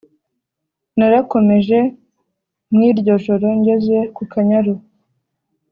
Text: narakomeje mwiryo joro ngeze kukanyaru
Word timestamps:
narakomeje 0.97 1.79
mwiryo 2.73 3.13
joro 3.25 3.47
ngeze 3.59 3.97
kukanyaru 4.15 4.73